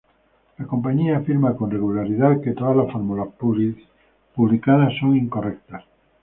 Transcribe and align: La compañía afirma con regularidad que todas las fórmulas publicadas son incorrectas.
La 0.57 0.65
compañía 0.65 1.17
afirma 1.17 1.55
con 1.55 1.69
regularidad 1.69 2.41
que 2.41 2.53
todas 2.53 2.75
las 2.75 2.91
fórmulas 2.91 3.27
publicadas 4.33 4.93
son 4.99 5.15
incorrectas. 5.15 5.83